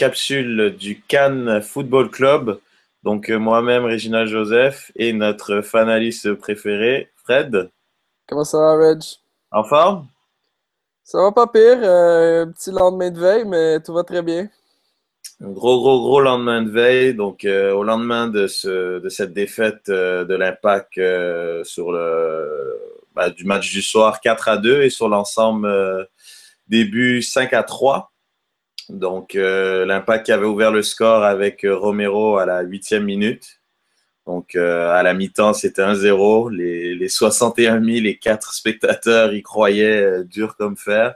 [0.00, 2.58] capsule du Cannes Football Club.
[3.02, 7.68] Donc euh, moi-même, Réginald Joseph et notre fanaliste préféré, Fred.
[8.26, 9.02] Comment ça va, Reg?
[9.50, 10.06] En forme?
[11.04, 11.80] Ça va pas pire.
[11.82, 14.48] euh, un petit lendemain de veille, mais tout va très bien.
[15.42, 17.12] Un gros, gros, gros lendemain de veille.
[17.12, 20.94] Donc euh, au lendemain de, ce, de cette défaite euh, de l'Impact
[21.66, 22.74] sur le
[23.14, 26.08] bah, du match du soir 4 à 2 et sur l'ensemble
[26.68, 28.09] début 5 à 3.
[28.90, 33.60] Donc, euh, l'Impact qui avait ouvert le score avec euh, Romero à la huitième minute.
[34.26, 36.50] Donc, euh, à la mi-temps, c'était 1-0.
[36.50, 41.14] Les, les 61 000 et 4 spectateurs y croyaient euh, dur comme fer.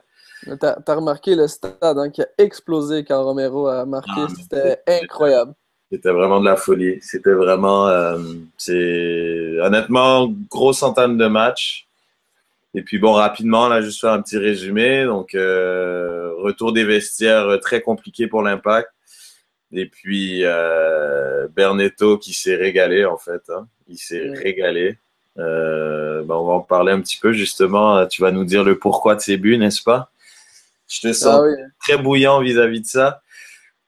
[0.60, 4.10] T'as as remarqué le stade hein, qui a explosé quand Romero a marqué.
[4.16, 5.54] Ah, C'était incroyable.
[5.90, 6.98] C'était vraiment de la folie.
[7.00, 7.88] C'était vraiment,
[8.58, 11.86] c'est honnêtement, grosse centaine de matchs.
[12.74, 15.04] Et puis bon, rapidement, là, juste faire un petit résumé.
[15.04, 18.88] Donc, euh, retour des vestiaires euh, très compliqué pour l'Impact.
[19.72, 23.42] Et puis, euh, Bernetto qui s'est régalé, en fait.
[23.50, 23.66] hein.
[23.88, 24.38] Il s'est Oui.
[24.38, 24.98] régalé.
[25.38, 28.06] Euh, ben, on va en parler un petit peu, justement.
[28.06, 30.10] Tu vas nous dire le pourquoi de ces buts, n'est-ce pas?
[30.88, 31.52] Je te sens Ah oui.
[31.80, 33.20] très bouillant vis-à-vis de ça.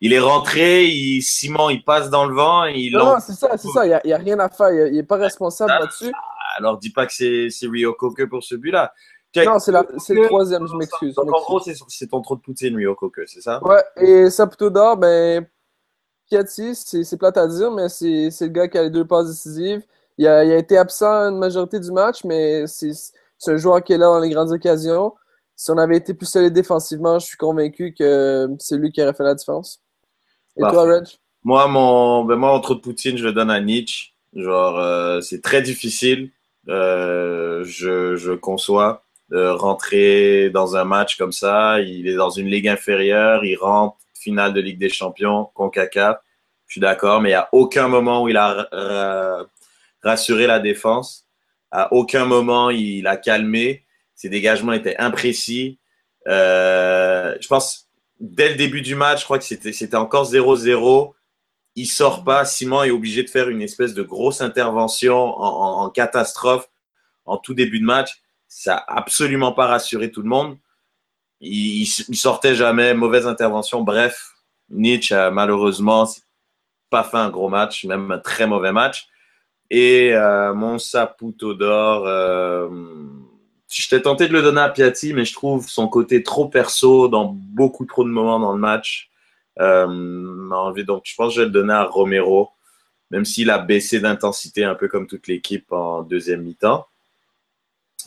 [0.00, 2.64] Il est rentré, il, Simon, il passe dans le vent.
[2.66, 3.84] Il non, non c'est ça, c'est ça.
[3.84, 4.70] Il n'y a, a, rien à faire.
[4.70, 6.12] Il n'est pas responsable là-dessus.
[6.56, 8.92] Alors, dis pas que c'est Rio Koke pour ce but-là.
[9.36, 11.14] Non, c'est le troisième, je m'excuse.
[11.14, 13.62] Donc, en gros, c'est ton trop de poutine, Rio Koke, c'est ça?
[13.64, 15.46] Ouais, et Saputo d'or, ben,
[16.28, 19.82] Piatti, c'est plate à dire, mais c'est le gars qui a les deux passes décisives.
[20.16, 22.92] Il a, il a été absent une majorité du match, mais c'est
[23.48, 25.12] un joueur qui est là dans les grandes occasions.
[25.56, 29.14] Si on avait été plus solide défensivement, je suis convaincu que c'est lui qui aurait
[29.14, 29.80] fait la différence.
[30.56, 30.76] Et Parfait.
[30.76, 31.04] toi, Reg?
[31.42, 34.14] Moi, mon, ben moi, entre de Poutine, je le donne à Nietzsche.
[34.34, 36.30] Genre, euh, c'est très difficile.
[36.68, 41.80] Euh, je, je conçois de rentrer dans un match comme ça.
[41.80, 46.18] Il est dans une ligue inférieure, il rentre finale de Ligue des Champions, CONCACAF.
[46.66, 49.46] Je suis d'accord, mais il n'y a aucun moment où il a
[50.02, 51.26] rassuré la défense.
[51.70, 53.84] À aucun moment il a calmé.
[54.14, 55.78] Ses dégagements étaient imprécis.
[56.28, 57.88] Euh, je pense
[58.20, 61.12] dès le début du match, je crois que c'était encore 0-0.
[61.76, 62.44] Il sort pas.
[62.44, 66.68] Simon est obligé de faire une espèce de grosse intervention en, en, en catastrophe
[67.24, 68.22] en tout début de match.
[68.48, 70.56] Ça n'a absolument pas rassuré tout le monde.
[71.40, 73.82] Il, il, sortait jamais, mauvaise intervention.
[73.82, 74.34] Bref,
[74.70, 76.08] Nietzsche a malheureusement
[76.90, 79.08] pas fait un gros match, même un très mauvais match.
[79.70, 82.68] Et euh, mon Saputo d'or, euh,
[83.68, 87.24] j'étais tenté de le donner à Piatti, mais je trouve son côté trop perso dans
[87.24, 89.10] beaucoup trop de moments dans le match.
[89.60, 89.86] Euh,
[90.84, 92.50] donc, je pense que je vais le donner à Romero,
[93.10, 96.86] même s'il a baissé d'intensité un peu comme toute l'équipe en deuxième mi-temps.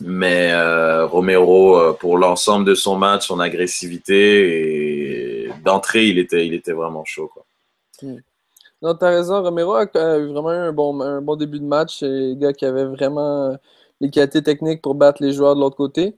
[0.00, 6.46] Mais euh, Romero, euh, pour l'ensemble de son match, son agressivité et d'entrée, il était,
[6.46, 7.30] il était vraiment chaud.
[7.32, 7.44] Quoi.
[8.02, 8.18] Hmm.
[8.82, 9.42] Non, t'as raison.
[9.42, 12.02] Romero a eu vraiment un bon, un bon début de match.
[12.02, 13.56] Un gars qui avait vraiment
[14.00, 16.16] les qualités techniques pour battre les joueurs de l'autre côté.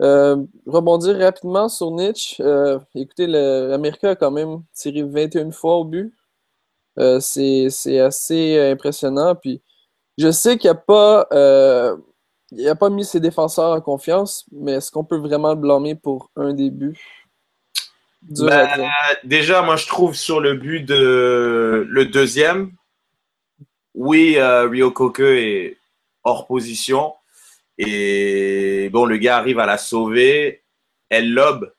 [0.00, 0.36] Euh,
[0.66, 2.42] rebondir rapidement sur Nietzsche.
[2.42, 6.12] Euh, écoutez, l'Américain a quand même tiré 21 fois au but.
[6.98, 9.34] Euh, c'est assez impressionnant.
[9.36, 9.62] Puis,
[10.18, 11.96] je sais qu'il n'a pas, euh,
[12.54, 15.94] il a pas mis ses défenseurs en confiance, mais est-ce qu'on peut vraiment le blâmer
[15.94, 16.98] pour un début?
[18.22, 18.88] Ben,
[19.24, 22.72] déjà, moi, je trouve sur le but de le deuxième,
[23.94, 25.76] oui, Rio Koke est
[26.24, 27.14] hors position.
[27.78, 30.62] Et bon, le gars arrive à la sauver.
[31.08, 31.72] Elle lobe.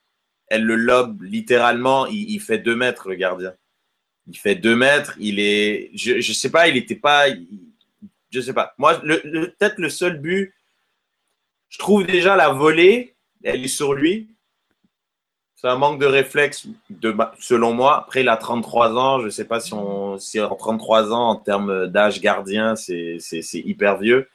[0.47, 2.05] Elle le lobe littéralement.
[2.07, 3.53] Il, il, fait deux mètres, le gardien.
[4.27, 5.15] Il fait deux mètres.
[5.19, 5.91] Il est.
[5.95, 7.29] Je, je sais pas, il était pas.
[7.29, 7.47] Il,
[8.31, 8.73] je sais pas.
[8.77, 10.53] Moi, peut-être le seul but.
[11.73, 13.15] Je trouve déjà la volée.
[13.43, 14.29] Elle est sur lui.
[15.55, 17.97] C'est un manque de réflexe, de, selon moi.
[17.97, 19.19] Après, il a 33 ans.
[19.21, 23.17] Je sais pas si, on, si en 33 ans, en termes d'âge gardien, c'est
[23.53, 24.29] hyper vieux.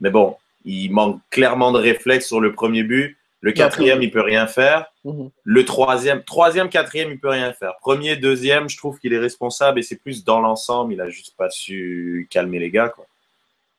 [0.00, 3.16] Mais bon, il manque clairement de réflexe sur le premier but.
[3.42, 4.86] Le quatrième, il peut rien faire.
[5.04, 5.30] Mhm.
[5.44, 7.74] Le troisième, troisième, quatrième, il peut rien faire.
[7.80, 10.92] Premier, deuxième, je trouve qu'il est responsable et c'est plus dans l'ensemble.
[10.92, 13.06] Il a juste pas su calmer les gars, quoi.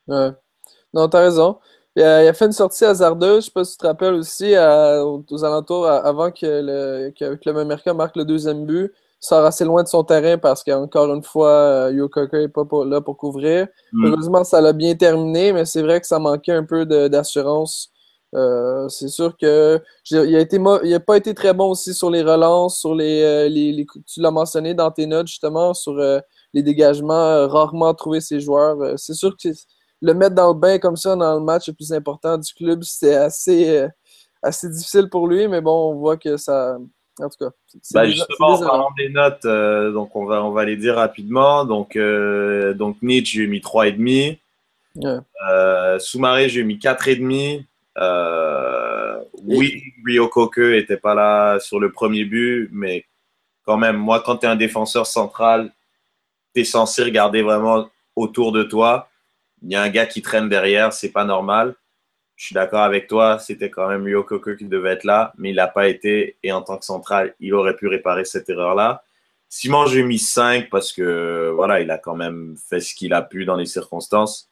[0.08, 0.32] Ouais.
[0.94, 1.60] Non, t'as raison.
[1.96, 4.14] Il a, il a, fait une sortie hasardeuse, je sais pas si tu te rappelles
[4.14, 8.24] aussi, à, aux, aux, alentours, à, avant que le, que le club américain marque le
[8.24, 12.48] deuxième but sort assez loin de son terrain parce qu'encore une fois, euh, Yokoko n'est
[12.48, 13.68] pas pour, là pour couvrir.
[13.94, 14.06] Mm.
[14.06, 17.92] Heureusement, ça l'a bien terminé, mais c'est vrai que ça manquait un peu d'assurance.
[18.34, 22.10] Euh, c'est sûr que il a été il a pas été très bon aussi sur
[22.10, 26.00] les relances, sur les, euh, les, les tu l'as mentionné dans tes notes justement sur
[26.00, 26.20] euh,
[26.54, 28.98] les dégagements, euh, rarement trouver ses joueurs.
[28.98, 29.50] c'est sûr que
[30.02, 32.84] le mettre dans le bain comme ça dans le match le plus important du club,
[32.84, 33.88] c'était assez
[34.44, 36.78] assez difficile pour lui, mais bon, on voit que ça
[37.20, 37.52] en tout cas.
[37.94, 41.66] Bah justement, en parlant des notes, euh, donc on va, on va les dire rapidement.
[41.66, 44.40] Donc, euh, donc Nietzsche, j'ai mis 3,5.
[44.96, 45.18] Ouais.
[45.50, 47.66] Euh, Soumaré, j'ai mis 4,5.
[47.98, 53.06] Euh, oui, Rio Koke n'était pas là sur le premier but, mais
[53.66, 55.72] quand même, moi, quand tu es un défenseur central,
[56.56, 59.10] tu es censé regarder vraiment autour de toi.
[59.62, 61.76] Il y a un gars qui traîne derrière, c'est pas normal
[62.42, 65.58] je suis d'accord avec toi, c'était quand même Yokoko qui devait être là, mais il
[65.58, 66.38] n'a pas été.
[66.42, 69.04] Et en tant que central, il aurait pu réparer cette erreur-là.
[69.48, 73.22] Simon, j'ai mis 5 parce que voilà, il a quand même fait ce qu'il a
[73.22, 74.50] pu dans les circonstances.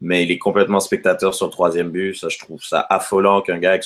[0.00, 2.14] Mais il est complètement spectateur sur le troisième but.
[2.14, 3.80] Ça, je trouve ça affolant qu'un gars.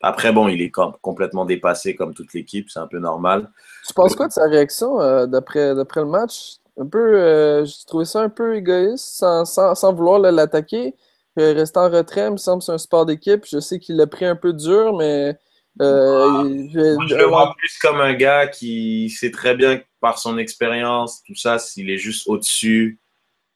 [0.00, 0.72] Après, bon, il est
[1.02, 2.70] complètement dépassé comme toute l'équipe.
[2.70, 3.50] C'est un peu normal.
[3.86, 6.56] Tu penses quoi de sa réaction euh, d'après le match?
[6.78, 10.94] Un peu, euh, j'ai trouvé ça un peu égoïste, sans, sans, sans vouloir l'attaquer.
[11.38, 13.44] Euh, rester en retrait, il me semble que c'est un sport d'équipe.
[13.46, 15.36] Je sais qu'il l'a pris un peu dur, mais.
[15.80, 19.84] euh, il- Moi, je le vois plus comme un gars qui sait très bien que
[20.00, 22.98] par son expérience, tout ça, s'il est juste au-dessus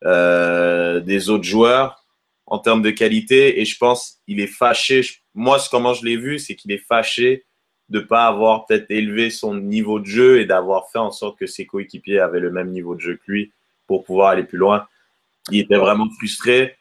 [0.05, 2.05] euh, des autres joueurs
[2.47, 3.61] en termes de qualité.
[3.61, 5.03] Et je pense qu'il est fâché.
[5.03, 7.47] Je- Moi, comment je l'ai vu, c'est qu'il est fâché
[7.93, 11.47] de pas avoir peut-être élevé son niveau de jeu et d'avoir fait en sorte que
[11.47, 13.53] ses coéquipiers avaient le même niveau de jeu que lui
[13.87, 14.87] pour pouvoir aller plus loin.
[15.51, 16.77] Il était vraiment frustré.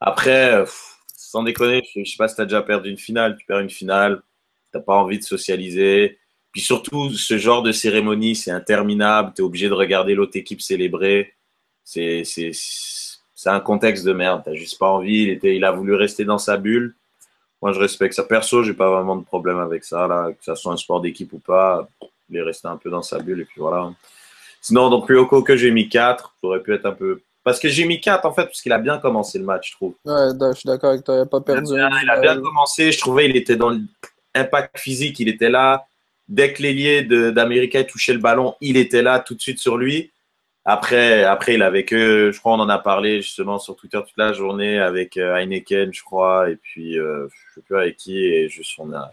[0.00, 0.62] Après,
[1.06, 3.38] sans déconner, je sais pas si tu as déjà perdu une finale.
[3.38, 4.20] Tu perds une finale,
[4.70, 6.18] t'as pas envie de socialiser.
[6.52, 9.32] Puis surtout, ce genre de cérémonie, c'est interminable.
[9.34, 11.32] Tu es obligé de regarder l'autre équipe célébrer.
[11.84, 12.22] C'est,
[13.46, 14.42] un contexte de merde.
[14.44, 15.22] T'as juste pas envie.
[15.22, 16.96] Il, était, il a voulu rester dans sa bulle.
[17.62, 18.24] Moi, je respecte ça.
[18.24, 20.30] Perso, j'ai pas vraiment de problème avec ça, là.
[20.30, 21.88] Que ça soit un sport d'équipe ou pas.
[22.30, 23.92] Il est resté un peu dans sa bulle et puis voilà.
[24.60, 26.34] Sinon, donc, Ryoko que j'ai mis 4.
[26.40, 27.20] Ça aurait pu être un peu.
[27.42, 29.76] Parce que j'ai mis 4 en fait, parce qu'il a bien commencé le match, je
[29.76, 29.94] trouve.
[30.04, 31.72] Ouais, je suis d'accord avec toi, il n'a pas perdu.
[31.72, 33.70] Il a, un il a bien commencé, je trouvais il était dans
[34.34, 35.86] l'impact physique, il était là.
[36.28, 40.10] Dès que l'ailier d'Américain touchait le ballon, il était là tout de suite sur lui.
[40.64, 44.16] Après, après, il avait que, je crois, on en a parlé justement sur Twitter toute
[44.18, 48.18] la journée avec euh, Heineken, je crois, et puis euh, je sais plus avec qui,
[48.18, 49.12] et juste on a,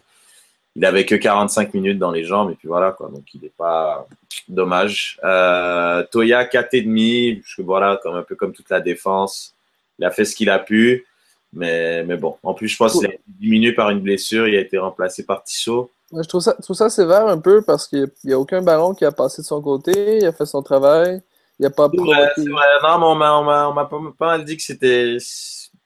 [0.75, 3.09] il avait que 45 minutes dans les jambes, et puis voilà quoi.
[3.09, 4.07] Donc il n'est pas
[4.49, 5.19] dommage.
[5.23, 9.55] Euh, Toya 4,5, parce que voilà, comme un peu comme toute la défense,
[9.99, 11.05] il a fait ce qu'il a pu.
[11.53, 14.47] Mais, mais bon, en plus, je pense qu'il a été diminué par une blessure.
[14.47, 15.89] Il a été remplacé par Tissot.
[16.13, 19.03] Je trouve ça, trouve ça sévère un peu parce qu'il n'y a aucun ballon qui
[19.03, 21.21] a passé de son côté, il a fait son travail,
[21.59, 22.31] il pas vrai, provoqué.
[22.35, 22.65] c'est vrai.
[22.83, 25.17] Non, mais on m'a, pas, pas mal dit que c'était.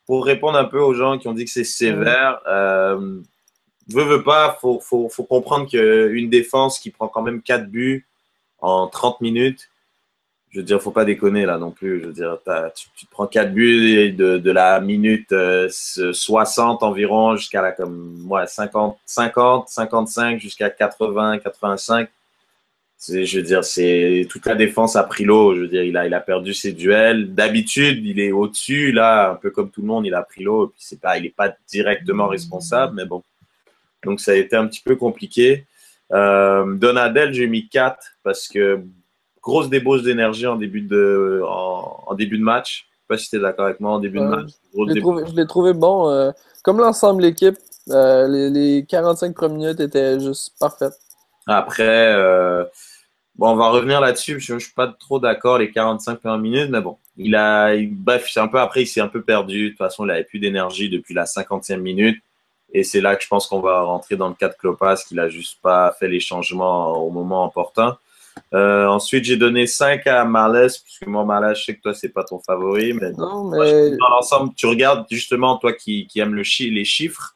[0.06, 3.22] Pour répondre un peu aux gens qui ont dit que c'est sévère, euh,
[3.88, 8.06] veut, veut pas, faut, faut, faut comprendre qu'une défense qui prend quand même 4 buts
[8.60, 9.70] en 30 minutes,
[10.50, 12.01] je veux dire, faut pas déconner là non plus.
[12.01, 12.38] Je veux dire,
[12.75, 17.72] tu, tu te prends 4 buts de, de la minute euh, 60 environ jusqu'à la
[17.72, 22.10] comme ouais, 50, 50, 55 jusqu'à 80, 85.
[23.08, 25.55] Je veux dire, c'est toute la défense a pris l'eau.
[25.55, 27.34] Je veux dire, il a, il a perdu ses duels.
[27.34, 28.91] D'habitude, il est au-dessus.
[28.91, 30.67] Là, un peu comme tout le monde, il a pris l'eau.
[30.67, 33.24] Puis c'est pas, il n'est pas directement responsable, mais bon.
[34.03, 35.65] Donc ça a été un petit peu compliqué.
[36.12, 38.81] Euh, Donadel, j'ai mis 4 parce que
[39.41, 42.86] grosse débauche d'énergie en début de en, en début de match.
[42.88, 44.50] Je sais pas si tu es d'accord avec moi en début de match.
[44.77, 46.10] Je l'ai trouvé, je l'ai trouvé bon.
[46.10, 46.31] euh,
[46.63, 47.58] comme l'ensemble de l'équipe,
[47.89, 50.93] euh, les, les 45 premières minutes étaient juste parfaites.
[51.48, 52.63] Après, euh,
[53.42, 56.38] bon, on va revenir là-dessus, parce que je suis pas trop d'accord les 45 premières
[56.38, 59.22] minutes, mais bon, il a, il- bref, c'est un peu après, il s'est un peu
[59.24, 59.64] perdu.
[59.66, 62.22] De toute façon, il avait plus d'énergie depuis la 50e minute.
[62.74, 65.20] Et c'est là que je pense qu'on va rentrer dans le cas de Klopas, qu'il
[65.20, 67.98] a juste pas fait les changements au moment opportun.
[68.54, 72.10] Euh, ensuite, j'ai donné 5 à Marles, puisque moi, Marles, je sais que toi, c'est
[72.14, 75.74] pas ton favori, mais Non, moi, je mais trouve dans l'ensemble, tu regardes justement, toi
[75.74, 77.36] qui, qui aimes le chi les chiffres,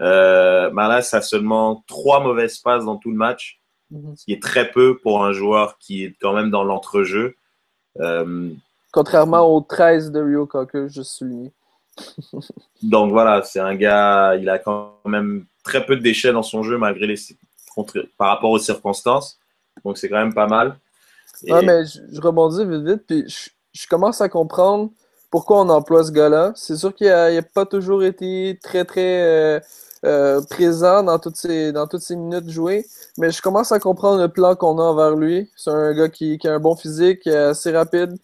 [0.00, 3.58] euh, Marles a seulement trois mauvaises passes dans tout le match
[3.92, 4.16] Mhm.
[4.16, 7.36] ce qui est très peu pour un joueur qui est quand même dans l'entrejeu.
[8.00, 8.50] Euh,
[8.90, 11.50] contrairement aux 13 de Rio Cocker, je souligne.
[12.82, 16.62] donc voilà, c'est un gars, il a quand même très peu de déchets dans son
[16.62, 17.16] jeu malgré les
[17.74, 19.38] contre- par rapport aux circonstances.
[19.84, 20.78] Donc c'est quand même pas mal.
[21.44, 24.90] Et- Ouais, mais je, je rebondis vite vite, puis je, je commence à comprendre
[25.30, 26.52] pourquoi on emploie ce gars-là.
[26.56, 29.60] C'est sûr qu'il n'a pas toujours été très, très euh,
[30.04, 32.84] euh, présent dans toutes, ces, dans toutes minutes jouées,
[33.18, 35.48] mais je commence à comprendre le plan qu'on a envers lui.
[35.56, 38.14] C'est un gars qui, qui a un bon physique, est assez rapide.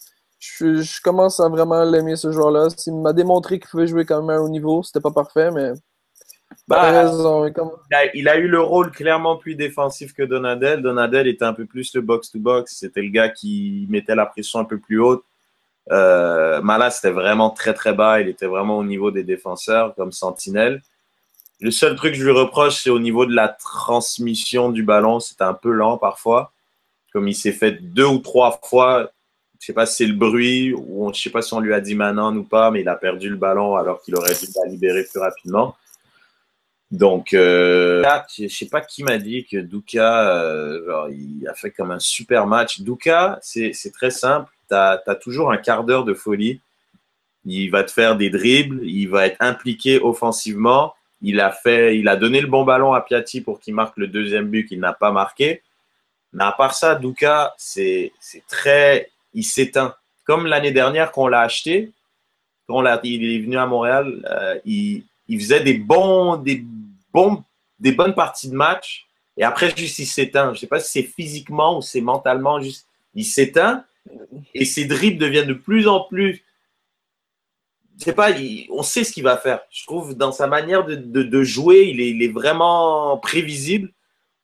[0.40, 2.68] Je, je commence à vraiment l'aimer, ce joueur-là.
[2.86, 4.82] Il m'a démontré qu'il pouvait jouer quand même à un haut niveau.
[4.82, 5.72] C'était pas parfait, mais
[6.66, 7.46] Bah, raison.
[7.46, 10.82] il a, il a eu le rôle clairement plus défensif que Donadel.
[10.82, 12.76] Donadel était un peu plus le box-to-box.
[12.78, 15.24] C'était le gars qui mettait la pression un peu plus haute.
[15.90, 18.20] Euh, Malas, c'était vraiment très très bas.
[18.20, 20.82] Il était vraiment au niveau des défenseurs comme sentinelle.
[21.60, 25.18] Le seul truc que je lui reproche, c'est au niveau de la transmission du ballon.
[25.20, 26.52] C'était un peu lent parfois.
[27.12, 29.10] Comme il s'est fait deux ou trois fois,
[29.58, 31.80] je sais pas si c'est le bruit ou je sais pas si on lui a
[31.80, 34.70] dit Manon ou pas, mais il a perdu le ballon alors qu'il aurait dû la
[34.70, 35.74] libérer plus rapidement.
[36.90, 38.02] Donc, euh,
[38.34, 41.98] je je sais pas qui m'a dit que Douka, euh, il a fait comme un
[41.98, 42.80] super match.
[42.80, 44.50] Douka, c'est très simple.
[44.68, 46.60] Tu as, toujours un quart d'heure de folie.
[47.44, 50.94] Il va te faire des dribbles, il va être impliqué offensivement.
[51.20, 54.06] Il a, fait, il a donné le bon ballon à Piatti pour qu'il marque le
[54.06, 55.62] deuxième but qu'il n'a pas marqué.
[56.32, 58.12] Mais à part ça, Douka, c'est
[58.48, 59.10] très.
[59.34, 59.94] Il s'éteint.
[60.24, 61.90] Comme l'année dernière, quand on l'a acheté,
[62.68, 66.64] quand il est venu à Montréal, euh, il, il faisait des bons, des
[67.12, 67.42] bons,
[67.78, 69.06] des bonnes parties de match.
[69.36, 70.52] Et après, juste, il s'éteint.
[70.54, 73.84] Je sais pas si c'est physiquement ou c'est mentalement, juste, il s'éteint.
[74.54, 76.42] Et ses dribbles deviennent de plus en plus.
[77.98, 78.30] Je sais pas,
[78.70, 79.60] on sait ce qu'il va faire.
[79.70, 83.92] Je trouve dans sa manière de, de, jouer, il est, il est, vraiment prévisible.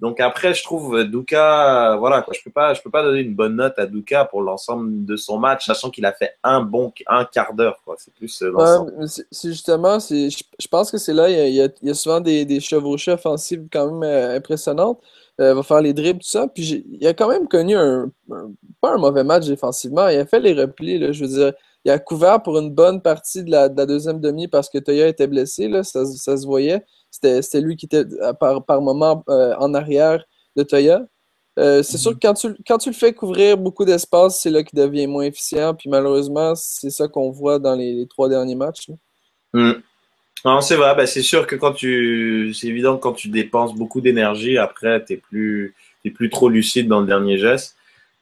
[0.01, 3.35] Donc après, je trouve Douka, voilà, quoi, je peux pas, je peux pas donner une
[3.35, 6.93] bonne note à Douka pour l'ensemble de son match, sachant qu'il a fait un bon
[7.07, 7.95] un quart d'heure, quoi.
[7.97, 8.93] C'est plus euh, l'ensemble.
[9.07, 12.45] c'est justement, je, pense que c'est là, il y, a, il y a, souvent des,
[12.45, 15.01] des chevauchées offensives quand même euh, impressionnantes.
[15.41, 16.47] Euh, va faire les dribbles, tout ça.
[16.47, 18.11] Puis il a quand même connu un,
[18.81, 20.09] pas un mauvais match défensivement.
[20.09, 21.53] Il a fait les replis, là, je veux dire.
[21.85, 25.27] Il a couvert pour une bonne partie de la, deuxième demi parce que Toya était
[25.27, 26.85] blessé, là, ça, se voyait.
[27.11, 28.05] C'était lui qui était
[28.41, 30.25] par, par moment en arrière
[30.57, 31.03] de Toya.
[31.59, 32.19] Euh, c'est sûr mhm.
[32.19, 35.25] que quand tu, quand tu le fais couvrir beaucoup d'espace, c'est là qu'il devient moins
[35.25, 35.75] efficient.
[35.75, 38.91] Puis malheureusement, c'est ça qu'on voit dans les, trois derniers matchs.
[39.53, 39.73] Mm.
[40.45, 40.95] Non, c'est vrai.
[40.95, 42.53] Ben, c'est sûr que quand tu.
[42.55, 45.75] C'est évident que quand tu dépenses beaucoup d'énergie, après, tu n'es plus,
[46.15, 47.77] plus trop lucide dans le dernier geste.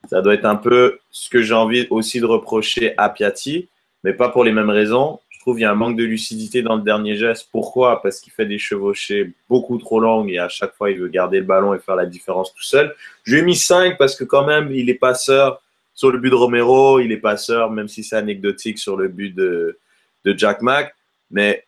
[0.09, 3.69] Ça doit être un peu ce que j'ai envie aussi de reprocher à Piatti,
[4.05, 6.77] mais pas pour les mêmes raisons trouve qu'il y a un manque de lucidité dans
[6.77, 7.49] le dernier geste.
[7.51, 8.01] Pourquoi?
[8.01, 11.41] Parce qu'il fait des chevauchées beaucoup trop longues et à chaque fois, il veut garder
[11.41, 12.95] le ballon et faire la différence tout seul.
[13.25, 15.61] Je lui ai mis 5 parce que quand même, il est passeur
[15.95, 19.35] sur le but de Romero, il est passeur, même si c'est anecdotique, sur le but
[19.35, 19.79] de,
[20.25, 20.95] de Jack Mack.
[21.33, 21.67] Mais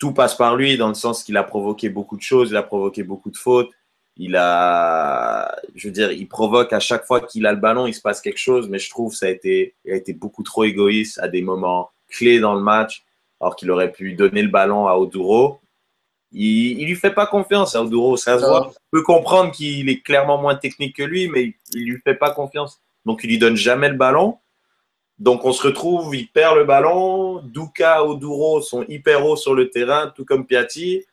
[0.00, 2.62] tout passe par lui dans le sens qu'il a provoqué beaucoup de choses, il a
[2.64, 3.70] provoqué beaucoup de fautes.
[4.22, 7.94] Il a, je veux dire, il provoque à chaque fois qu'il a le ballon, il
[7.94, 10.64] se passe quelque chose, mais je trouve ça a été, il a été beaucoup trop
[10.64, 13.02] égoïste à des moments clé dans le match,
[13.40, 15.60] alors qu'il aurait pu donner le ballon à Oduro.
[16.32, 18.68] Il, ne lui fait pas confiance à Oduro, ça se voit.
[18.68, 22.30] On peut comprendre qu'il est clairement moins technique que lui, mais il, lui fait pas
[22.30, 22.78] confiance.
[23.06, 24.36] Donc il lui donne jamais le ballon.
[25.18, 27.40] Donc on se retrouve, il perd le ballon.
[27.40, 31.06] Duka, Oduro sont hyper hauts sur le terrain, tout comme Piatti.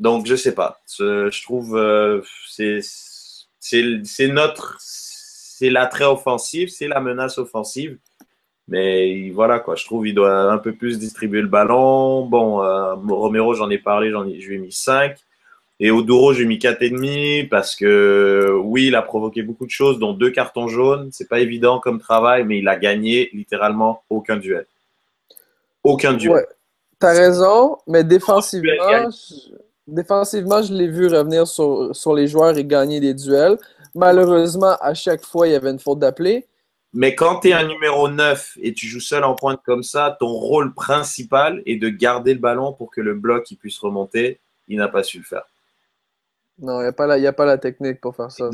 [0.00, 0.80] Donc je sais pas.
[0.98, 2.80] Je trouve euh, c'est
[3.60, 7.98] c'est notre c'est l'attrait offensif, c'est la menace offensive.
[8.66, 9.74] Mais voilà, quoi.
[9.74, 12.24] Je trouve qu'il doit un peu plus distribuer le ballon.
[12.24, 15.16] Bon, euh, Romero, j'en ai parlé, j'en ai, je lui ai mis 5.
[15.80, 20.12] Et Oduro, j'ai mis 4,5 parce que oui, il a provoqué beaucoup de choses, dont
[20.12, 21.10] deux cartons jaunes.
[21.12, 24.66] C'est pas évident comme travail, mais il a gagné littéralement aucun duel.
[25.82, 26.32] Aucun duel.
[26.32, 26.46] Ouais,
[26.98, 29.10] t'as raison, mais défensivement,
[29.90, 33.58] défensivement, je l'ai vu revenir sur, sur les joueurs et gagner des duels.
[33.94, 36.46] Malheureusement, à chaque fois, il y avait une faute d'appelé.
[36.92, 40.16] Mais quand tu es un numéro 9 et tu joues seul en pointe comme ça,
[40.18, 44.40] ton rôle principal est de garder le ballon pour que le bloc il puisse remonter.
[44.66, 45.44] Il n'a pas su le faire.
[46.58, 48.50] Non, il n'y a, pas la, a pas la technique pour faire ça.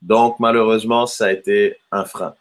[0.00, 2.34] donc, malheureusement, ça a été un frein.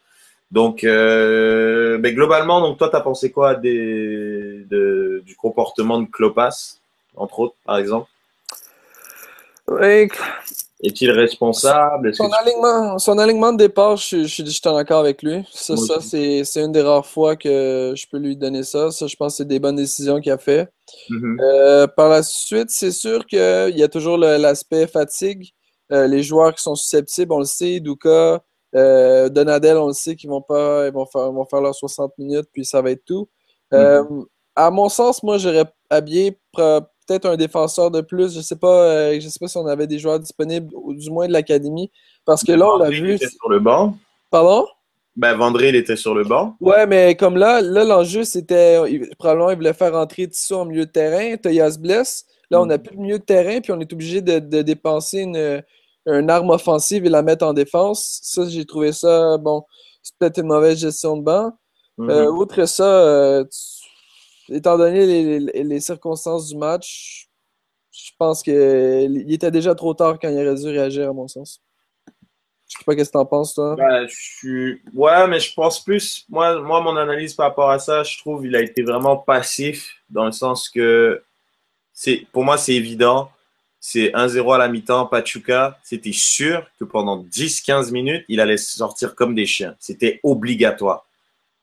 [0.52, 6.81] Donc, euh, mais globalement, donc toi, tu as pensé quoi des, du comportement de Klopas,
[7.16, 8.08] entre autres, par exemple
[9.68, 10.10] oui,
[10.84, 12.14] est-il responsable?
[12.16, 15.48] Son, alignement, son, alignement, de départ, je, je, suis en accord avec lui.
[15.52, 18.90] Ça, ça c'est une des rares fois que je peux lui donner ça.
[18.90, 20.68] Ça, je pense que c'est des bonnes décisions qu'il a fait.
[21.10, 21.42] Mm-hmm.
[21.42, 23.40] euh, par la suite, c'est sûr qu'il
[23.76, 25.52] y a toujours l'aspect fatigue.
[25.92, 28.42] Euh, les joueurs qui sont susceptibles, on le sait, Douka,
[28.76, 32.18] euh, Donadel, on le sait qu'ils vont pas, ils vont faire, vont faire leurs 60
[32.18, 33.30] minutes, puis ça va être tout.
[33.72, 34.26] Mm-hmm.
[34.56, 36.38] à mon sens, moi, j'aurais habillé
[37.12, 38.34] peut-être un défenseur de plus.
[38.36, 41.10] Je sais pas, euh, je sais pas si on avait des joueurs disponibles, ou du
[41.10, 41.92] moins de l'académie.
[42.26, 43.16] Parce que là, on l'a vu.
[43.16, 43.98] était sur le banc.
[44.30, 44.66] Pardon?
[45.16, 46.56] Ben, Vendré, il était sur le banc.
[46.62, 48.80] Ouais, mais comme là, là l'enjeu, c'était.
[49.20, 51.36] Probablement, il voulait faire rentrer Tissot en milieu de terrain.
[51.36, 52.26] Toya se blesse.
[52.50, 52.84] Là, on n'a mm.
[52.84, 57.10] plus de milieu de terrain, puis on est obligé de, dépenser une, arme offensive et
[57.10, 58.20] la mettre en défense.
[58.24, 59.64] Ça, j'ai trouvé ça, bon,
[60.02, 61.52] c'est peut-être une mauvaise gestion de banc.
[61.98, 63.44] Outre euh, ça, euh,
[64.52, 67.30] étant donné les, circonstances du match,
[67.92, 71.62] je pense qu'il était déjà trop tard quand il aurait dû réagir, à mon sens.
[72.68, 73.76] Je sais pas qu'est-ce que tu en penses, toi.
[73.76, 74.82] Ben, je suis...
[74.94, 76.26] Ouais, mais je pense plus.
[76.30, 79.98] Moi, moi, mon analyse par rapport à ça, je trouve qu'il a été vraiment passif
[80.10, 81.22] dans le sens que
[81.94, 83.30] c'est pour moi, c'est évident.
[83.80, 85.78] C'est 1-0 à la mi-temps, Pachuca.
[85.84, 89.76] C'était sûr que pendant 10-15 minutes, il allait sortir comme des chiens.
[89.80, 91.06] C'était obligatoire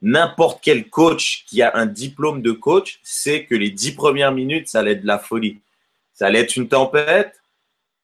[0.00, 4.68] n'importe quel coach qui a un diplôme de coach sait que les dix premières minutes,
[4.68, 5.60] ça allait être de la folie.
[6.14, 7.40] Ça allait être une tempête.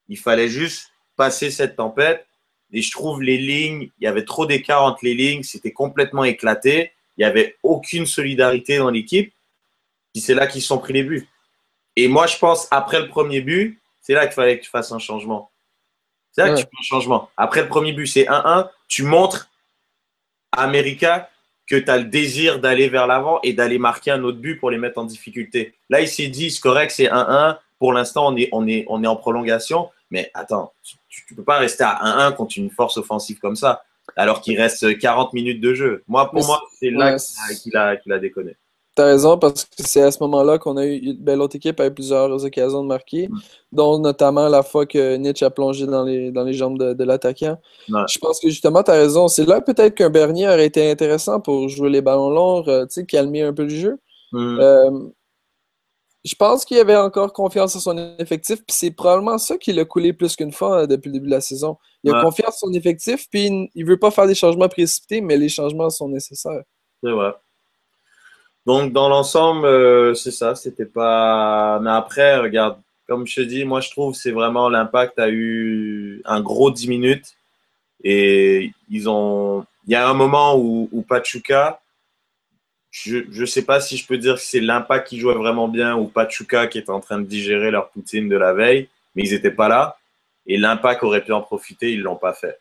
[0.07, 2.27] Il fallait juste passer cette tempête.
[2.71, 6.23] Et je trouve les lignes, il y avait trop d'écart entre les lignes, c'était complètement
[6.23, 6.91] éclaté.
[7.15, 9.33] Il n'y avait aucune solidarité dans l'équipe.
[10.13, 11.27] Puis c'est là qu'ils sont pris les buts.
[11.95, 14.91] Et moi, je pense, après le premier but, c'est là qu'il fallait que tu fasses
[14.91, 15.51] un changement.
[16.31, 17.29] C'est là que tu fais un changement.
[17.37, 18.69] Après le premier but, c'est 1-1.
[18.89, 19.49] Tu montres
[20.51, 21.29] à America
[21.67, 24.69] que tu as le désir d'aller vers l'avant et d'aller marquer un autre but pour
[24.71, 25.73] les mettre en difficulté.
[25.89, 27.57] Là, il s'est dit, c'est correct, c'est 1-1.
[27.79, 29.89] Pour l'instant, on est, on, on est en prolongation.
[30.11, 30.73] Mais attends,
[31.09, 33.83] tu ne peux pas rester à 1-1 contre une force offensive comme ça.
[34.15, 36.03] alors qu'il reste 40 minutes de jeu.
[36.07, 38.55] Moi, pour Mais moi, c'est là ouais, qu'il a- qu'il a, qu'il a déconné.
[38.95, 41.13] T'as raison, parce que c'est à ce moment-là qu'on a eu.
[41.19, 43.27] Ben, l'autre équipe a eu plusieurs occasions de marquer,
[43.73, 47.03] dont notamment la fois que Nietzsche a plongé dans les, dans les jambes de, de
[47.03, 47.57] l'attaquant.
[48.07, 49.27] Je pense que justement, t'as raison.
[49.27, 52.93] C'est là peut-être qu'un Bernier aurait été intéressant pour jouer les ballons longs, euh, tu
[53.01, 53.97] sais, calmer un peu le jeu.
[54.31, 54.59] Mm.
[54.61, 54.91] Euh,
[56.23, 59.85] je pense qu'il avait encore confiance en son effectif, puis c'est probablement ça qui l'a
[59.85, 61.77] coulé plus qu'une fois euh, depuis le début de la saison.
[62.03, 65.21] Il a confiance en son effectif, puis il- il veut pas faire des changements précipités,
[65.21, 66.63] mais les changements sont nécessaires.
[67.03, 67.33] C'est vrai.
[68.65, 70.55] Donc, dans l'ensemble, euh, c'est ça.
[70.55, 71.79] C'était pas.
[71.81, 76.21] Mais après, regarde, comme je te dis, moi, je trouve c'est vraiment l'impact a eu
[76.25, 77.35] un gros 10 minutes.
[78.03, 79.65] Et ils ont.
[79.87, 81.79] Il y a un moment où, où Pachuca,
[83.03, 85.95] je ne sais pas si je peux dire que c'est l'impact qui jouait vraiment bien
[85.95, 89.31] ou Pachuca qui était en train de digérer leur poutine de la veille, mais ils
[89.33, 89.97] n'étaient pas là.
[90.47, 92.57] Et l'impact aurait pu en profiter, ils l'ont pas fait.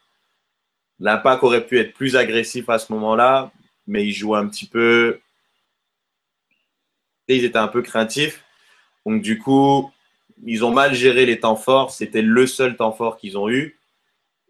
[0.98, 3.52] L'impact aurait pu être plus agressif à ce moment-là,
[3.86, 5.20] mais ils jouaient un petit peu.
[7.28, 8.44] Ils étaient un peu craintifs.
[9.06, 9.90] Donc, du coup,
[10.44, 11.90] ils ont mal géré les temps forts.
[11.90, 13.78] C'était le seul temps fort qu'ils ont eu.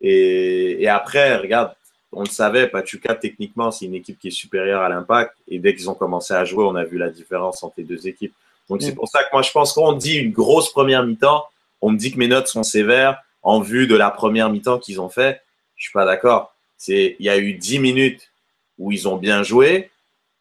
[0.01, 1.73] Et, et après, regarde,
[2.13, 5.37] on le savait, Pachuca, techniquement, c'est une équipe qui est supérieure à l'impact.
[5.49, 8.07] Et dès qu'ils ont commencé à jouer, on a vu la différence entre les deux
[8.07, 8.35] équipes.
[8.69, 8.97] Donc, c'est Mm.
[8.97, 11.45] pour ça que moi, je pense qu'on dit une grosse première mi-temps.
[11.81, 15.01] On me dit que mes notes sont sévères en vue de la première mi-temps qu'ils
[15.01, 15.43] ont fait.
[15.77, 16.55] Je suis pas d'accord.
[16.77, 18.31] C'est, il y a eu 10 minutes
[18.79, 19.91] où ils ont bien joué,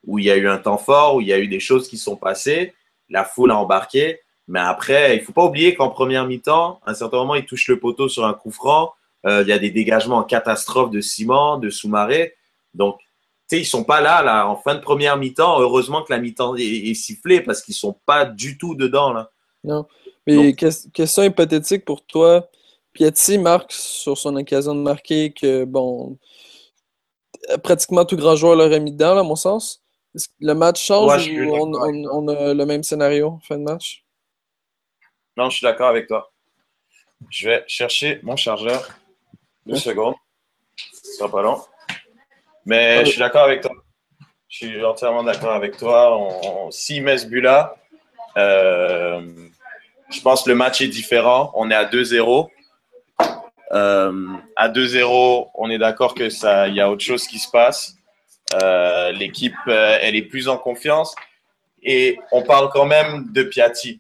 [0.05, 1.87] où il y a eu un temps fort, où il y a eu des choses
[1.87, 2.73] qui sont passées.
[3.09, 4.19] La foule a embarqué.
[4.47, 7.69] Mais après, il faut pas oublier qu'en première mi-temps, à un certain moment, ils touchent
[7.69, 8.93] le poteau sur un coup franc.
[9.25, 12.35] Euh, il y a des dégagements en catastrophe de ciment, de sous-marée.
[12.73, 15.61] Donc, tu sais, ils sont pas là, là, en fin de première mi-temps.
[15.61, 19.31] Heureusement que la mi-temps est, est sifflée parce qu'ils sont pas du tout dedans, là.
[19.63, 19.85] Non.
[20.27, 22.49] Mais ques- question hypothétique pour toi.
[22.91, 26.17] Piatti marque sur son occasion de marquer que, bon,
[27.63, 29.82] pratiquement tout grand joueur l'aurait mis dedans, là, à mon sens.
[30.15, 34.03] Est-ce que le match change Ouais, ou on, a le même scénario fin de match?
[35.35, 36.31] Non, je suis d'accord avec toi.
[37.29, 38.87] Je vais chercher mon chargeur.
[39.65, 40.15] Deux secondes.
[40.77, 41.61] Ce sera pas long.
[42.65, 43.71] Mais je suis d'accord avec toi.
[44.49, 46.15] Je suis entièrement d'accord avec toi.
[46.15, 47.75] On, on- S'il met ce but-là,
[48.37, 49.21] euh,
[50.11, 51.51] je pense que le match est différent.
[51.55, 52.49] On est à 2-0.
[53.71, 57.49] Euh, à 2-0, on est d'accord que ça, il y a autre chose qui se
[57.49, 57.95] passe.
[58.61, 61.15] Euh, L'équipe, euh, elle est plus en confiance.
[61.81, 63.99] Et on parle quand même de Piatti.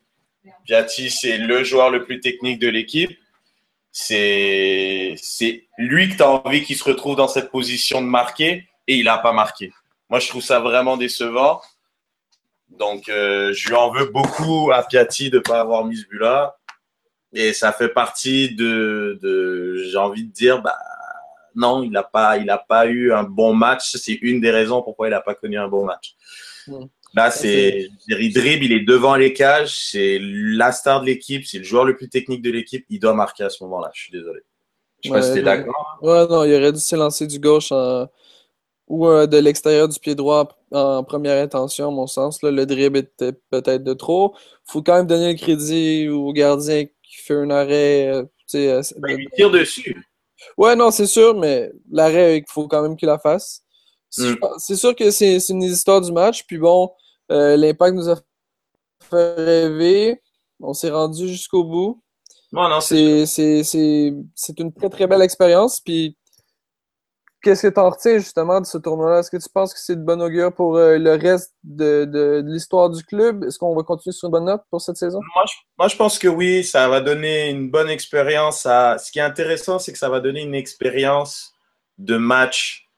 [0.65, 3.17] Piatti, c'est le joueur le plus technique de l'équipe.
[3.91, 5.15] C'est
[5.77, 9.05] lui que tu as envie qu'il se retrouve dans cette position de marquer et il
[9.05, 9.71] n'a pas marqué.
[10.09, 11.61] Moi, je trouve ça vraiment décevant.
[12.69, 16.07] Donc, euh, je lui en veux beaucoup à Piatti de ne pas avoir mis ce
[16.07, 16.57] but-là.
[17.33, 20.77] Et ça fait partie de, de j'ai envie de dire, bah,
[21.55, 23.95] non, il n'a pas, il a pas eu un bon match.
[23.95, 26.15] C'est une des raisons pourquoi il n'a pas connu un bon match.
[26.67, 26.85] Mm.
[27.15, 31.59] Là, c'est, il dribble, il est devant les cages, c'est la star de l'équipe, c'est
[31.59, 32.85] le joueur le plus technique de l'équipe.
[32.89, 33.91] Il doit marquer à ce moment-là.
[33.93, 34.41] Je suis désolé.
[35.03, 35.43] Je sais pas si t'es ouais.
[35.43, 35.99] d'accord.
[36.01, 37.71] Ouais, non, il aurait dû s'élancer du gauche
[38.87, 42.41] ou euh, de l'extérieur du pied droit en première intention, à mon sens.
[42.41, 44.35] Là, le dribble était peut-être de trop.
[44.65, 48.07] faut quand même donner le crédit au gardien qui fait un arrêt.
[48.07, 48.57] euh, tu
[48.99, 50.03] Ben, il tire dessus.
[50.57, 53.61] Ouais, non, c'est sûr, mais l'arrêt, il faut quand même qu'il la fasse.
[54.09, 54.37] C'est Mm.
[54.59, 56.45] c'est sûr que c'est une histoire du match.
[56.45, 56.91] Puis bon,
[57.31, 58.15] euh, l'impact nous a
[59.09, 60.21] fait rêver.
[60.59, 62.03] On s'est rendu jusqu'au bout.
[62.81, 65.79] C'est une très très belle expérience.
[65.81, 66.15] Puis
[67.43, 69.19] qu'est-ce que tu en retiens justement de ce tournoi-là?
[69.19, 72.89] Est-ce que tu penses que c'est de bon augure pour euh, le reste de, l'histoire
[72.89, 73.43] du club?
[73.43, 75.19] Est-ce qu'on va continuer sur une bonne note pour cette saison?
[75.77, 78.65] Moi je, pense que oui, ça va donner une bonne expérience.
[78.65, 78.97] À...
[78.97, 81.53] Ce qui est intéressant, c'est que ça va donner une expérience
[81.99, 82.89] de match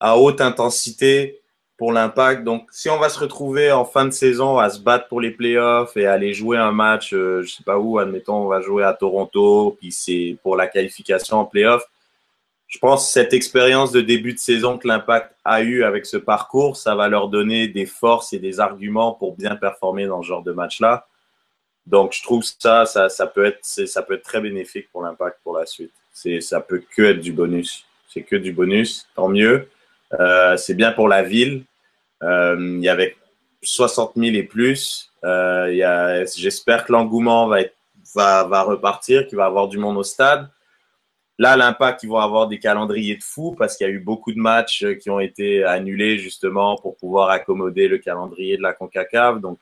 [0.00, 1.40] à haute intensité
[1.78, 2.44] pour l'impact.
[2.44, 5.30] Donc, si on va se retrouver en fin de saison à se battre pour les
[5.30, 8.84] playoffs et aller jouer un match, euh, je sais pas où, admettons, on va jouer
[8.84, 11.82] à Toronto, puis c'est pour la qualification en playoff.
[12.72, 16.16] Je pense que cette expérience de début de saison que l'impact a eu avec ce
[16.16, 20.28] parcours, ça va leur donner des forces et des arguments pour bien performer dans ce
[20.28, 21.06] genre de match-là.
[21.86, 25.40] Donc, je trouve ça, ça, ça peut être, ça peut être très bénéfique pour l'impact
[25.44, 25.92] pour la suite.
[26.14, 27.84] C'est, ça peut que être du bonus.
[28.08, 29.68] C'est que du bonus, tant mieux.
[30.18, 31.64] Euh, c'est bien pour la ville.
[32.22, 33.16] Euh, il y avait
[33.60, 35.12] 60 000 et plus.
[35.24, 37.58] Euh, j'espère que l'engouement va,
[38.14, 40.48] va, va repartir, qu'il va avoir du monde au stade.
[41.38, 44.32] Là, l'impact, ils vont avoir des calendriers de fou parce qu'il y a eu beaucoup
[44.32, 48.74] de matchs euh, qui ont été annulés justement pour pouvoir accommoder le calendrier de la
[48.74, 49.40] CONCACAF.
[49.40, 49.58] Donc,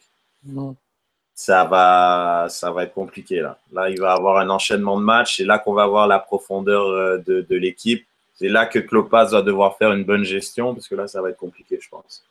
[1.35, 3.57] ça va, ça va être compliqué là.
[3.73, 5.39] Là, il va y avoir un enchaînement de matchs.
[5.39, 8.05] C'est là qu'on va voir la profondeur euh, de, de l'équipe.
[8.35, 11.31] c'est là que Klopas va devoir faire une bonne gestion parce que là, ça va
[11.31, 12.25] être compliqué, je pense.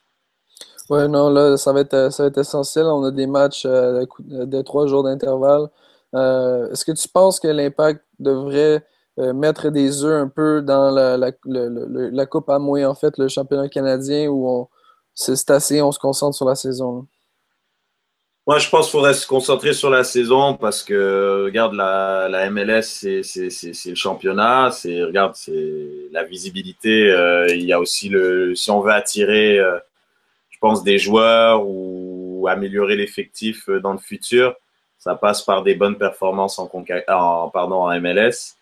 [0.89, 2.86] Ouais, non, là, ça va être, ça va être essentiel.
[2.86, 5.69] On a des matchs euh, de trois jours d'intervalle.
[6.15, 8.84] Euh, est-ce que tu penses que l'impact devrait
[9.19, 13.27] euh, mettre des œufs un peu dans la, la, la, Coupe Amway, en fait, le
[13.27, 14.69] championnat canadien, où
[15.13, 17.05] c'est assez, on se concentre sur la saison?
[18.47, 22.49] Moi, je pense qu'il faudrait se concentrer sur la saison parce que, regarde, la, la
[22.49, 24.71] MLS, c'est le championnat.
[24.71, 27.12] C'est, regarde, c'est la visibilité.
[27.12, 29.77] Euh, il y a aussi le, si on veut attirer, euh,
[30.49, 34.55] je pense, des joueurs ou améliorer l'effectif dans le futur,
[34.99, 36.69] ça passe par des bonnes performances en,
[37.07, 38.57] en, pardon, en MLS.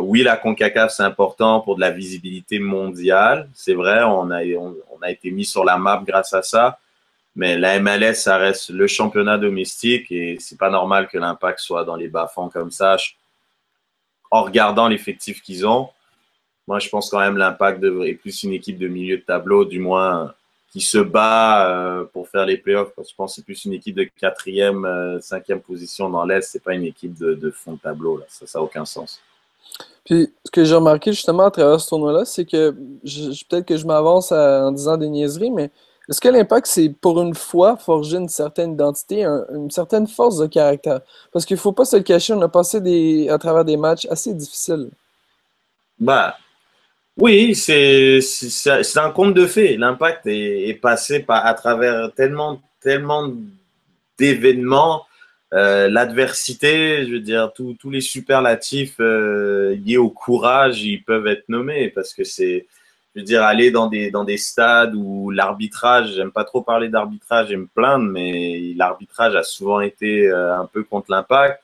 [0.00, 3.48] oui, la CONCACAF, c'est important pour de la visibilité mondiale.
[3.54, 6.78] C'est vrai, on a, on a été mis sur la map grâce à ça.
[7.36, 11.84] Mais la MLS, ça reste le championnat domestique et c'est pas normal que l'impact soit
[11.84, 12.96] dans les bas-fonds comme ça.
[14.30, 15.88] En regardant l'effectif qu'ils ont,
[16.66, 19.78] moi, je pense quand même l'impact est plus une équipe de milieu de tableau, du
[19.78, 20.34] moins
[20.70, 22.92] qui se bat euh, pour faire les playoffs.
[22.96, 26.42] Je pense que c'est plus une équipe de quatrième, euh, cinquième position dans l'Est.
[26.42, 28.18] C'est pas une équipe de, fond de tableau.
[28.18, 28.24] Là.
[28.28, 29.20] Ça n'a aucun sens.
[30.04, 33.86] Puis, ce que j'ai remarqué justement à travers ce tournoi-là, c'est que peut-être que je
[33.86, 35.70] m'avance en disant des niaiseries, mais
[36.08, 40.46] est-ce que l'impact, c'est pour une fois forger une certaine identité, une certaine force de
[40.46, 41.00] caractère?
[41.32, 43.76] Parce qu'il ne faut pas se le cacher, on a passé des, à travers des
[43.76, 44.90] matchs assez difficiles.
[46.00, 46.36] Bah,
[47.16, 48.20] oui, c'est
[48.96, 49.76] un conte de fait.
[49.76, 53.32] L'impact est, passé par, à travers tellement, tellement
[54.18, 55.06] d'événements.
[55.52, 61.48] Euh, l'adversité, je veux dire, tous les superlatifs euh, liés au courage, ils peuvent être
[61.48, 62.66] nommés parce que c'est
[63.14, 66.88] je veux dire, aller dans des, dans des stades où l'arbitrage, j'aime pas trop parler
[66.88, 71.60] d'arbitrage et me plaindre, mais l'arbitrage a souvent été euh, un peu contre l'impact.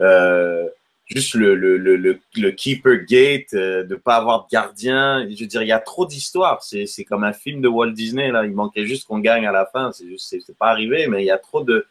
[0.00, 0.66] Euh,
[1.10, 5.26] juste le, le, le, le, keeper gate, euh, de pas avoir de gardien.
[5.28, 6.62] Je veux dire, il y a trop d'histoires.
[6.62, 8.44] C'est, c'est comme un film de Walt Disney, là.
[8.44, 9.90] Il manquait juste qu'on gagne à la fin.
[9.92, 11.86] C'est juste, c'est, pas arrivé, mais il y a trop de,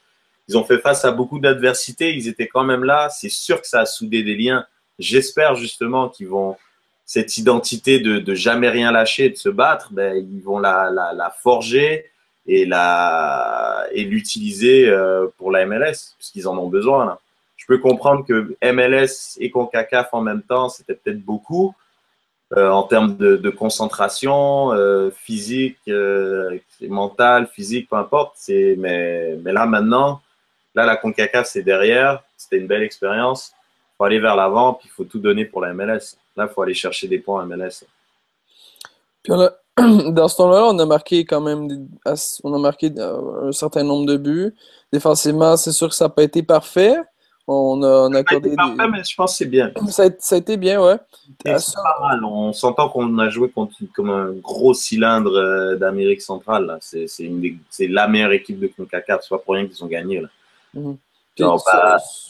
[0.47, 2.15] ils ont fait face à beaucoup d'adversités.
[2.15, 3.09] Ils étaient quand même là.
[3.09, 4.65] C'est sûr que ça a soudé des liens.
[4.97, 6.55] J'espère justement qu'ils vont,
[7.05, 11.13] cette identité de, de, jamais rien lâcher, de se battre, ben, ils vont la, la,
[11.13, 12.05] la forger
[12.45, 17.19] et la et l'utiliser euh, pour la MLS parce qu'ils en ont besoin là.
[17.59, 21.75] Je peux comprendre que MLS et CONCACAF en même temps, c'était peut-être beaucoup
[22.55, 28.37] euh, en termes de, concentration euh, physique, euh, mentale, physique, peu importe.
[28.47, 30.21] Mais là maintenant,
[30.73, 32.23] là la CONCACAF c'est derrière.
[32.37, 33.51] C'était une belle expérience.
[33.97, 36.15] Faut aller vers l'avant, puis il faut tout donner pour la MLS.
[36.37, 37.83] Là, il faut aller chercher des points à MLS.
[39.27, 41.89] Dans ce tournoi-là, on a marqué quand même
[42.43, 44.55] on a marqué euh, un certain nombre de buts.
[44.91, 46.95] Défensivement, c'est sûr que ça n'a pas été parfait.
[47.51, 48.55] On a, on a accordé.
[48.55, 49.71] Parfait, mais je pense que c'est bien.
[49.89, 50.97] Ça a, été bien, ouais.
[51.43, 52.23] C'est pas mal.
[52.23, 56.77] On s'entend qu'on a joué contre comme un gros cylindre euh, d'Amérique centrale.
[56.79, 57.07] C'est
[57.87, 59.21] la meilleure équipe de CONCACAF.
[59.23, 60.21] C'est pas pour rien qu'ils ont gagné.
[60.21, 60.93] Là.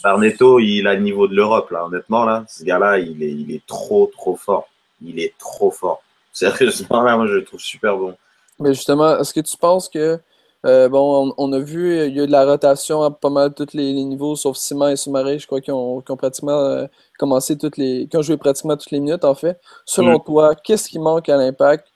[0.01, 2.45] Barneto, il a le niveau de l'Europe, là, honnêtement, là.
[2.47, 4.69] Ce gars-là, il est, il est trop, trop fort.
[5.01, 6.01] Il est trop fort.
[6.31, 8.15] Sérieusement, là, moi, je le trouve super bon.
[8.57, 10.17] Mais justement, est-ce que tu penses que,
[10.65, 13.53] euh, bon, on, a vu, il y a eu de la rotation à pas mal
[13.53, 16.85] tous les, niveaux, sauf Simon et Soumaré, je crois, qui ont, pratiquement euh,
[17.17, 19.59] commencé toutes les, qui ont joué pratiquement toutes les minutes, en fait.
[19.85, 20.23] Selon mm.
[20.25, 21.87] toi, qu'est-ce qui manque à l'impact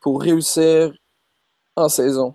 [0.00, 0.92] pour réussir
[1.76, 2.34] en saison?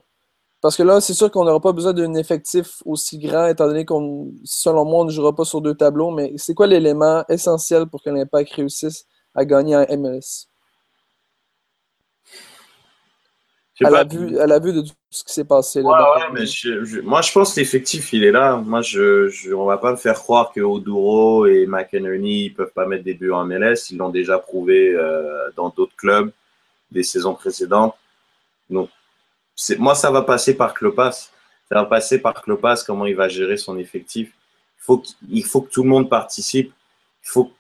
[0.62, 3.86] Parce que là, c'est sûr qu'on n'aura pas besoin d'un effectif aussi grand, étant donné
[3.86, 6.10] qu'on, selon moi, on ne jouera pas sur deux tableaux.
[6.10, 10.48] Mais c'est quoi l'élément essentiel pour que l'Impact réussisse à gagner en MLS?
[13.84, 15.82] À la, vue, à la, vue, de tout ce qui s'est passé.
[15.82, 16.46] Là, mais
[17.04, 18.56] moi, je pense que l'effectif, il est là.
[18.56, 22.72] Moi, je, je, on va pas me faire croire que Oduro et McInerney ne peuvent
[22.72, 23.90] pas mettre des buts en MLS.
[23.92, 26.32] Ils l'ont déjà prouvé euh, dans d'autres clubs
[26.90, 27.96] des saisons précédentes.
[28.70, 28.90] Donc,
[29.78, 31.30] moi, ça va passer par Klopas.
[31.70, 34.30] Ça va passer par Klopas, comment il va gérer son effectif.
[34.30, 36.72] Il faut, il faut que tout le monde participe.
[37.26, 37.54] Il faut que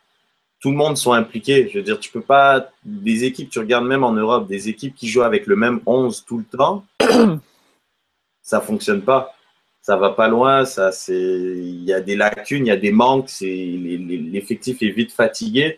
[0.65, 1.69] tout le monde soit impliqué.
[1.71, 2.71] Je veux dire, tu peux pas.
[2.83, 6.25] Des équipes, tu regardes même en Europe, des équipes qui jouent avec le même 11
[6.25, 6.83] tout le temps,
[8.41, 9.35] ça fonctionne pas.
[9.83, 10.65] Ça va pas loin.
[10.65, 11.13] Ça, c'est.
[11.13, 13.29] Il y a des lacunes, il y a des manques.
[13.29, 15.77] C'est l'effectif est vite fatigué.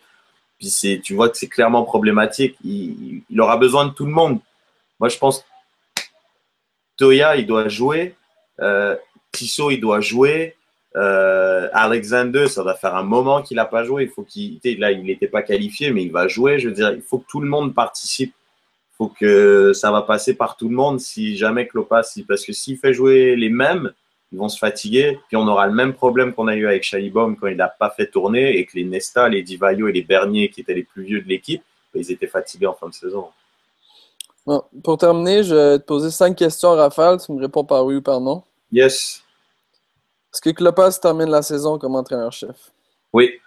[0.58, 2.56] Puis c'est, tu vois que c'est clairement problématique.
[2.64, 4.40] Il, aura besoin de tout le monde.
[5.00, 5.44] Moi, je pense
[6.96, 8.14] Toya, il doit jouer.
[8.60, 8.96] Euh,
[9.32, 10.56] Tissot, il doit jouer.
[10.96, 14.04] Euh, Alexander, ça va faire un moment qu'il n'a pas joué.
[14.04, 16.58] Il faut qu'il, là, il n'était pas qualifié, mais il va jouer.
[16.58, 18.34] Je veux dire, il faut que tout le monde participe.
[18.92, 22.52] Il faut que ça va passer par tout le monde si jamais Klopas, parce que
[22.52, 23.92] s'il fait jouer les mêmes,
[24.32, 25.18] ils vont se fatiguer.
[25.28, 27.90] Puis on aura le même problème qu'on a eu avec Chalibom quand il n'a pas
[27.90, 31.04] fait tourner et que les Nesta, les Divayo et les Bernier, qui étaient les plus
[31.04, 31.62] vieux de l'équipe,
[31.94, 33.26] ils étaient fatigués en fin de saison.
[34.46, 37.18] Bon, pour terminer, je vais te poser cinq questions, Raphaël.
[37.24, 38.42] Tu me réponds par oui ou par non.
[38.72, 39.22] Yes.
[40.32, 42.72] Est-ce que Klopas termine la saison comme entraîneur-chef?
[43.12, 43.40] Oui.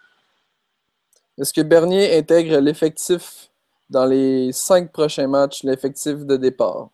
[1.37, 3.49] Est-ce que Bernier intègre l'effectif
[3.89, 6.89] dans les cinq prochains matchs, l'effectif de départ?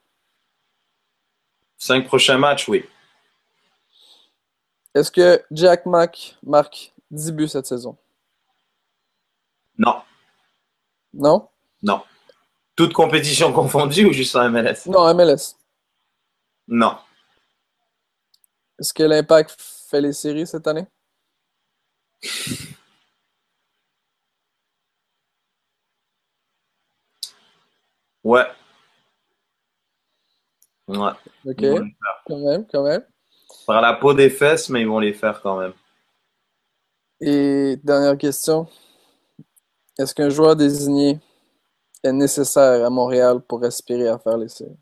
[1.77, 2.85] Cinq prochains matchs, oui.
[4.93, 7.95] Est-ce que Jack Mack marque 10 buts cette saison?
[9.77, 10.01] Non.
[11.13, 11.47] Non?
[11.83, 12.01] Non.
[12.75, 14.87] Toute compétition confondue ou juste en MLS?
[14.87, 15.55] Non, MLS.
[16.67, 16.97] Non.
[18.79, 19.55] Est-ce que l'Impact
[19.89, 20.85] fait les séries cette année?
[28.23, 28.45] Ouais.
[30.89, 31.11] Ouais.
[31.45, 31.63] Ok.
[32.27, 33.05] Quand même, quand même.
[33.65, 35.71] Par la peau des fesses, mais ils vont les faire quand même.
[37.21, 38.67] Et dernière question.
[39.97, 41.21] Est-ce qu'un joueur désigné
[42.03, 44.77] est nécessaire à Montréal pour aspirer à faire les séries?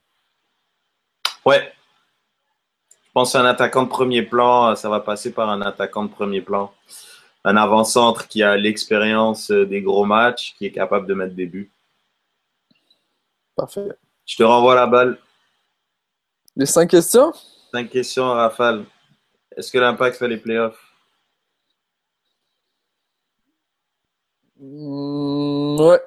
[1.46, 1.72] Ouais.
[3.15, 6.10] Je pense à un attaquant de premier plan, ça va passer par un attaquant de
[6.10, 6.73] premier plan.
[7.45, 11.71] Un avant-centre qui a l'expérience des gros matchs, qui est capable de mettre des buts.
[13.56, 13.88] Parfait.
[14.25, 15.17] Je te renvoie la balle.
[16.58, 17.32] Les cinq questions?
[17.71, 18.84] Cinq questions, Rafale.
[19.56, 20.78] Est-ce que l'Impact fait les playoffs?
[24.60, 26.01] Mm, ouais.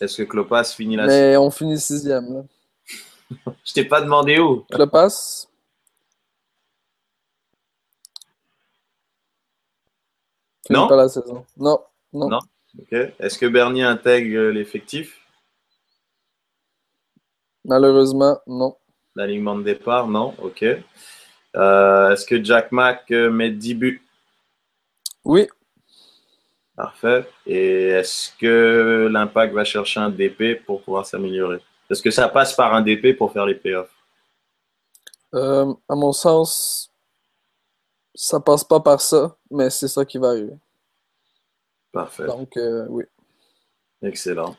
[0.00, 2.32] Est-ce que Klopas finit la Mais on finit sixième.
[2.32, 3.52] Là.
[3.62, 4.64] Je t'ai pas demandé où.
[4.70, 5.48] Klopas?
[10.70, 10.88] Non?
[10.88, 11.44] pas la saison.
[11.56, 11.80] Non.
[12.12, 12.38] Non.
[12.92, 15.20] Est-ce que Bernier intègre l'effectif?
[17.64, 18.76] Malheureusement, non.
[19.16, 20.06] L'alignement de départ?
[20.08, 20.34] Non.
[20.42, 20.64] Ok.
[21.56, 24.02] Euh, Est-ce que Jack Mack euh, met 10 buts?
[25.24, 25.48] Oui.
[26.76, 27.28] Parfait.
[27.46, 31.60] Et est-ce que l'Impact va chercher un DP pour pouvoir s'améliorer?
[31.90, 33.90] Est-ce que ça passe par un DP pour faire les playoffs?
[35.34, 36.89] Euh, à mon sens,
[38.14, 40.56] ça passe pas par ça, mais c'est ça qui va arriver.
[41.92, 42.26] Parfait.
[42.26, 43.04] Donc, euh, oui.
[44.02, 44.56] Excellent.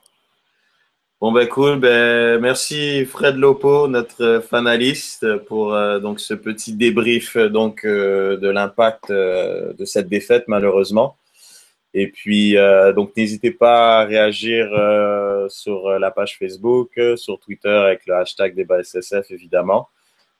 [1.21, 7.35] Bon ben cool, ben merci Fred Lopo, notre fanaliste, pour euh, donc ce petit débrief
[7.35, 11.15] euh, donc euh, de l'impact euh, de cette défaite malheureusement.
[11.93, 17.39] Et puis euh, donc n'hésitez pas à réagir euh, sur la page Facebook, euh, sur
[17.39, 19.89] Twitter avec le hashtag débat SSF évidemment.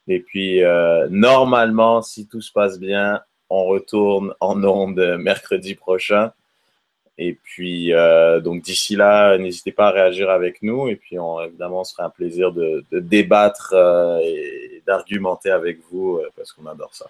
[0.08, 6.32] Et puis euh, normalement, si tout se passe bien, on retourne en onde mercredi prochain.
[7.18, 10.88] Et puis, euh, donc d'ici là, n'hésitez pas à réagir avec nous.
[10.88, 15.80] Et puis, on, évidemment, ce serait un plaisir de, de débattre euh, et d'argumenter avec
[15.92, 17.06] vous parce qu'on adore ça.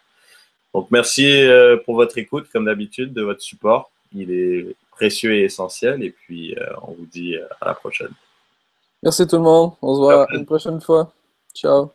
[0.74, 1.46] Donc, merci
[1.86, 3.92] pour votre écoute, comme d'habitude, de votre support.
[4.14, 6.02] Il est précieux et essentiel.
[6.02, 8.12] Et puis, on vous dit à la prochaine.
[9.04, 9.74] Merci tout le monde.
[9.82, 11.12] On se voit une prochaine fois.
[11.54, 11.92] Ciao.